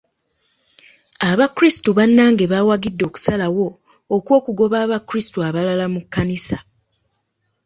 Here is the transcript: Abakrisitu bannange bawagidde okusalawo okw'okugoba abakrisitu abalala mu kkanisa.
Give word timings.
Abakrisitu 1.29 1.89
bannange 1.97 2.45
bawagidde 2.53 3.03
okusalawo 3.09 3.67
okw'okugoba 4.15 4.77
abakrisitu 4.85 5.37
abalala 5.47 5.85
mu 5.93 5.99
kkanisa. 6.03 6.57